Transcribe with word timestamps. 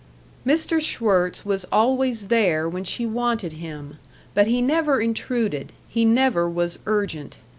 §6 0.57 0.65
Mr. 0.65 0.81
Schwirtz 0.81 1.45
was 1.45 1.63
always 1.71 2.29
there 2.29 2.67
when 2.67 2.83
she 2.83 3.05
wanted 3.05 3.53
him, 3.53 3.97
but 4.33 4.47
he 4.47 4.59
never 4.59 4.99
intruded, 4.99 5.73
he 5.87 6.05
never 6.05 6.49
was 6.49 6.79
urgent. 6.87 7.37